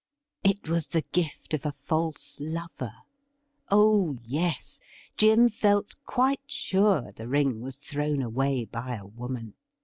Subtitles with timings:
[0.43, 2.91] It was the gift of a false lover.
[3.69, 4.79] Oh yes,
[5.15, 9.53] Jim felt quite siu e the ring was thrown away by a woman.